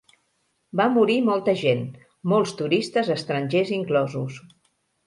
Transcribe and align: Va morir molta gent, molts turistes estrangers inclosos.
Va 0.81 0.87
morir 0.93 1.17
molta 1.27 1.55
gent, 1.65 1.85
molts 2.35 2.57
turistes 2.63 3.13
estrangers 3.19 3.79
inclosos. 3.83 4.43